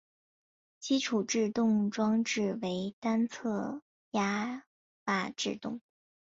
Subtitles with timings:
[0.79, 4.63] 基础制动装置为单侧闸
[5.05, 5.79] 瓦制动。